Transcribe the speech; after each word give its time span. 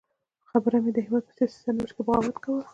خبره 0.49 0.77
مې 0.83 0.91
د 0.93 0.97
هېواد 1.05 1.23
په 1.27 1.33
سیاسي 1.37 1.57
سرنوشت 1.63 1.93
کې 1.95 2.01
د 2.03 2.05
بغاوت 2.07 2.37
کوله. 2.43 2.63